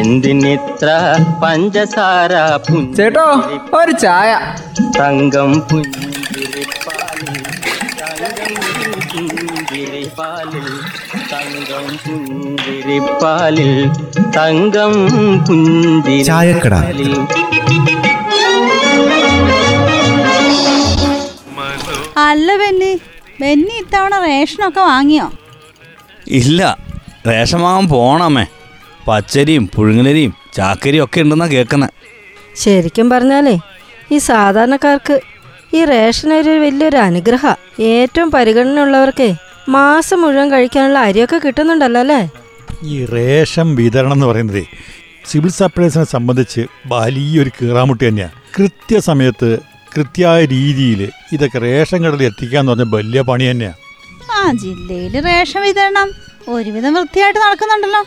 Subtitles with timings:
[0.00, 0.88] എന്തിനിത്ര
[1.42, 2.32] പഞ്ചസാര
[2.96, 3.26] ചേട്ടോ
[3.78, 4.30] ഒരു ചായ.
[4.98, 7.38] തങ്കം പുഞ്ചിരിപ്പാലിൽ
[8.12, 10.68] തങ്കം പുഞ്ചിരിപ്പാലിൽ
[11.32, 13.72] തങ്കം പുഞ്ചിരിപ്പാലിൽ
[14.36, 14.92] തങ്കം
[16.28, 16.74] ചായക്കട.
[16.74, 17.12] പുഞ്ചിരിപ്പാലിൽ
[22.26, 22.92] അല്ല ബെന്നി.
[23.40, 25.26] ബെന്നി ഇത്തവണ റേഷനൊക്കെ വാങ്ങിയോ?
[26.40, 26.60] ഇല്ല
[27.28, 28.46] റേഷൻ വാങ്ങാൻ പോണമേ.
[29.08, 31.94] പച്ചരിയും പുഴുങ്ങലരിയും ചാക്കരിയും ഒക്കെ ഉണ്ടെന്നാ കേൾക്കുന്നത്
[32.56, 33.56] ശരിക്കും പറഞ്ഞാലേ
[34.12, 35.16] ഈ സാധാരണക്കാർക്ക്
[35.74, 37.42] ഈ റേഷൻ അരി ഒരു വലിയൊരു അനുഗ്രഹ.
[37.88, 39.28] ഏറ്റവും പരിഗണനയുള്ളവർക്കേ
[39.68, 42.20] മാസം മുഴുവൻ കഴിക്കാനുള്ള അരിയൊക്കെ കിട്ടുന്നുണ്ടല്ലോ അല്ലേ?
[42.84, 44.62] ഈ റേഷൻ വിതരണം എന്ന് പറയുന്നത്
[45.26, 49.50] സിവിൽ സപ്ലൈസിനെ സംബന്ധിച്ച് വലിയൊരു കീറാമുട്ടി തന്നെയാണ് കൃത്യസമയത്ത്
[49.94, 51.00] കൃത്യമായ രീതിയിൽ
[51.32, 53.78] ഇതൊക്കെ റേഷൻ കടലിൽ എത്തിക്കാന്ന് പറഞ്ഞ വലിയ പണി തന്നെയാണ്
[54.34, 56.08] ആ ജില്ലയിൽ റേഷൻ വിതരണം
[56.48, 58.02] ഒരുവിധം വൃത്തിയായിട്ട് നടക്കുന്നുണ്ടല്ലോ.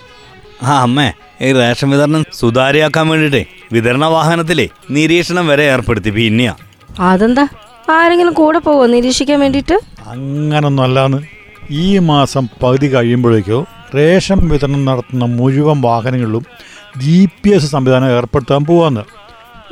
[0.64, 6.10] ആ അമ്മേ ഈ റേഷൻ വിതരണം സുതാര്യമാക്കാൻ വേണ്ടിട്ടെ വിതരണ വാഹനത്തിലെ നിരീക്ഷണം വരെ ഏർപ്പെടുത്തി.
[6.10, 6.56] പിന്നെയാ.
[7.00, 7.48] അതെന്താ?
[7.92, 11.24] ആരെങ്കിലും കൂടെ പോവോ നിരീക്ഷിക്കാൻ വേണ്ടിട്ട് അങ്ങനൊന്നും അല്ലാന്ന്.
[11.72, 16.46] ഈ മാസം പകുതി കഴിയുമ്പോഴേക്കോ റേഷൻ വിതരണം നടത്തുന്ന മുഴുവൻ വാഹനങ്ങളിലും
[16.98, 19.02] ജി പി എസ് സംവിധാനം ഏർപ്പെടുത്താൻ പോവാന്ന്.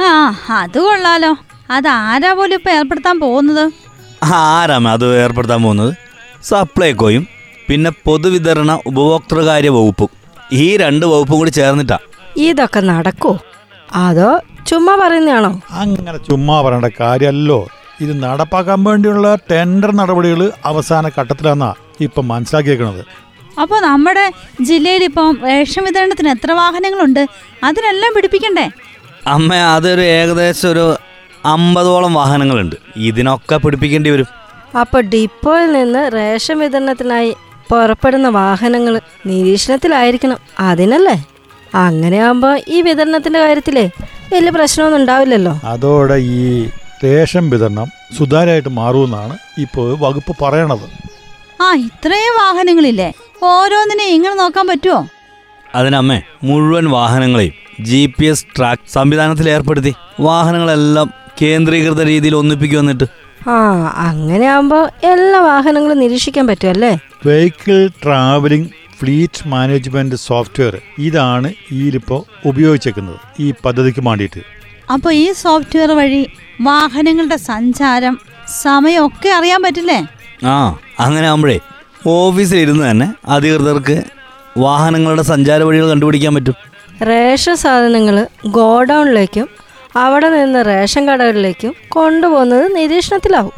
[0.02, 1.36] ആ അത് കൊള്ളാലോ.
[1.72, 3.72] അതാരാ പോലും ഇപ്പൊ ഏർപ്പെടുത്താൻ പോകുന്നത്?
[4.24, 5.94] ആരാമേ അത് ഏർപ്പെടുത്താൻ പോകുന്നത്?
[6.44, 7.28] സപ്ലൈകോയും
[7.68, 10.19] പിന്നെ പൊതുവിതരണ ഉപഭോക്തൃകാര്യ വകുപ്പും.
[10.52, 11.98] ഈ രണ്ട് വകുപ്പും കൂടി ചേർന്നിട്ടാ.
[12.38, 13.40] ഇതൊക്കെ നടക്കോ.
[13.94, 15.62] അതോ ചുമ്മാ പറയുന്നതാണോ?
[15.72, 17.68] അങ്ങനെ ചുമ്മാ പറയേണ്ട കാര്യമല്ലോ.
[18.02, 23.06] ഇത് നടപ്പാക്കാൻ വേണ്ടിയുള്ള ടെൻഡർ നടപടികൾ അവസാന ഘട്ടത്തിലാന്നാ ഇപ്പം മനസ്സിലാക്കിയേക്കണത്.
[23.62, 27.28] അപ്പോൾ നമ്മുടെ ജില്ലയിൽ ഇപ്പം റേഷൻ വിതരണത്തിന് എത്ര വാഹനങ്ങളുണ്ട്?
[27.64, 28.70] അതിനെല്ലാം പിടിപ്പിക്കണ്ടേ?
[29.28, 30.98] അമ്മ അതൊരു ഏകദേശം ഒരു
[31.46, 32.76] അമ്പതോളം വാഹനങ്ങളുണ്ട്.
[32.98, 34.26] ഇതിനൊക്കെ പിടിപ്പിക്കേണ്ടി വരും.
[34.80, 37.36] അപ്പൊ ഡിപ്പോയിൽ നിന്ന് റേഷൻ വിതരണത്തിനായി
[37.72, 40.38] പുറപ്പെടുന്ന വാഹനങ്ങൾ നിരീക്ഷണത്തിലായിരിക്കണം.
[40.60, 41.26] അതിനല്ലേ?
[41.76, 43.90] അങ്ങനെയാകുമ്പോൾ ഈ വിതരണത്തിന്റെ കാര്യത്തിലേ
[44.34, 45.60] വലിയ പ്രശ്നമൊന്നും ഉണ്ടാവില്ലല്ലോ.
[45.64, 46.70] അതോടെ ഈ
[47.04, 50.88] റേഷൻ വിതരണം സുതാര്യമായിട്ട് മാറുമെന്നാണ് ഇപ്പോൾ വകുപ്പ് പറയണത്.
[51.62, 53.14] ആ ഇത്രയും വാഹനങ്ങളില്ലേ?
[53.44, 55.08] ഓരോന്നിനെ ഇങ്ങനെ നോക്കാൻ പറ്റുമോ
[55.76, 62.80] അതിനമ്മേ മുഴുവൻ വാഹനങ്ങളെയും ജി പി എസ് ട്രാക്ക് സംവിധാനത്തിൽ ഏർപ്പെടുത്തി വാഹനങ്ങളെല്ലാം കേന്ദ്രീകൃത രീതിയിൽ ഒന്നിപ്പിക്കും
[63.48, 68.70] എന്നിട്ട് അങ്ങനെ ആവുമ്പോ എല്ലാ വാഹനങ്ങളും നിരീക്ഷിക്കാൻ പറ്റുമല്ലേ vehicle travelling
[69.00, 74.40] fleet management software ഇതാണ് ഇതിലിപ്പോൾ ഉപയോഗിച്ചേക്കുന്നത് ഈ പദ്ധതിക്ക് വേണ്ടിയിട്ട്.
[74.94, 76.28] അപ്പോൾ ഈ സോഫ്റ്റ്വെയർ വഴി
[76.62, 78.20] വാഹനങ്ങളുടെ സഞ്ചാരം
[78.62, 80.08] സമയമൊക്കെ അറിയാൻ പറ്റില്ലേ?
[80.46, 81.60] ആ അങ്ങനെ ഓഫീസിൽ
[82.08, 84.04] ഓഫീസിലിരുന്ന് തന്നെ അധികൃതർക്ക്
[84.58, 86.56] വാഹനങ്ങളുടെ സഞ്ചാര വഴികൾ കണ്ടുപിടിക്കാൻ പറ്റും.
[87.02, 89.50] റേഷൻ സാധനങ്ങൾ ഗോഡൗണിലേക്കും
[89.96, 93.52] അവിടെ നിന്ന് റേഷൻ കടകളിലേക്കും കൊണ്ടുപോകുന്നത് നിരീക്ഷണത്തിലാവും.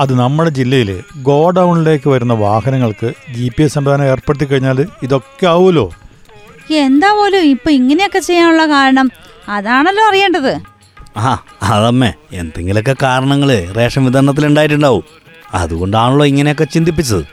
[0.00, 5.90] അത് നമ്മുടെ ജില്ലയിൽ ഗോഡൗണിലേക്ക് വരുന്ന വാഹനങ്ങൾക്ക് ജി പി എസ് സംവിധാനം ഏർപ്പെടുത്തി കഴിഞ്ഞാൽ ഇതൊക്കെ ആവുമല്ലോ.
[6.70, 9.10] എന്താ പോലും ഇപ്പൊ ഇങ്ങനെയൊക്കെ ചെയ്യാനുള്ള കാരണം?
[9.48, 10.54] അതാണല്ലോ അറിയേണ്ടത്.
[11.16, 15.04] ആ അതമ്മേ എന്തെങ്കിലുമൊക്കെ കാരണങ്ങൾ റേഷൻ വിതരണത്തിൽ ഉണ്ടായിട്ടുണ്ടാവും
[15.54, 17.24] അതുകൊണ്ടാണല്ലോ ഇങ്ങനെയൊക്കെ ചിന്തിപ്പിച്ചത്.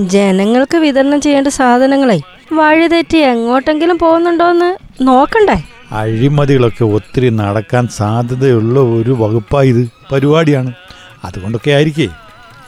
[0.00, 2.20] ജനങ്ങൾക്ക് വിതരണം ചെയ്യേണ്ട സാധനങ്ങളെ
[2.52, 5.56] വഴിതെറ്റി എങ്ങോട്ടെങ്കിലും പോകുന്നുണ്ടോന്ന് നോക്കണ്ടേ?
[5.92, 10.72] അഴിമതികളൊക്കെ ഒത്തിരി നടക്കാൻ സാധ്യതയുള്ള ഒരു വകുപ്പായി ഇത് പരിപാടിയാണ്.
[11.24, 12.08] അതുകൊണ്ടൊക്കെ ആയിരിക്കേ.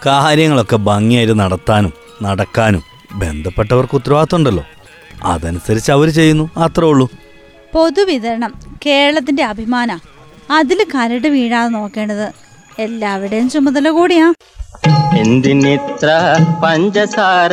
[0.06, 2.82] കാര്യങ്ങളൊക്കെ ഭംഗിയായിട്ട് നടത്താനും നടക്കാനും
[3.15, 4.65] ബന്ധപ്പെട്ടവർക്ക് ഉത്തരവാദിത്തമുണ്ടല്ലോ.
[5.25, 7.10] അതനുസരിച്ച് അവർ ചെയ്യുന്നു അത്രേ ഉള്ളൂ.
[7.75, 8.54] പൊതുവിതരണം
[8.87, 9.98] കേരളത്തിന്റെ അഭിമാന
[10.50, 12.33] അതിൽ കരട് വീഴാതെ നോക്കേണ്ടത്
[12.78, 14.34] എല്ലാവരുടെയും ചുമതല കൂടിയാ.
[15.19, 16.09] എന്തിനിത്ര
[16.65, 17.50] പഞ്ചസാര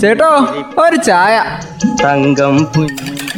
[0.00, 0.46] ചേട്ടോ
[0.78, 1.44] ഒരു ചായ.
[2.04, 3.29] തങ്കം പുഞ്ചിരിപ്പാലിൽ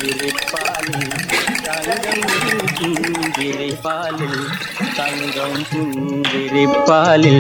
[3.73, 4.33] പുഞ്ചിരിപ്പാലിൽ
[4.97, 7.39] തങ്കം പുഞ്ചിരിപ്പാലിൽ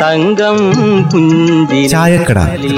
[0.00, 0.58] തങ്കം
[1.92, 2.38] ചായക്കട.
[2.40, 2.76] പുഞ്ചിരിപ്പാലിൽ